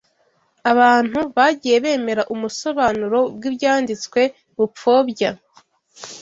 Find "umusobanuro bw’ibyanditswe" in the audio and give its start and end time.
2.33-4.21